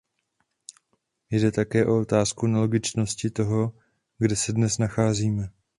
Jde 1.31 1.51
také 1.51 1.85
o 1.85 1.99
otázku 2.01 2.47
nelogičnosti 2.47 3.29
toho, 3.29 3.73
kde 4.17 4.35
se 4.35 4.53
dnes 4.53 4.77
nacházíme. 4.77 5.49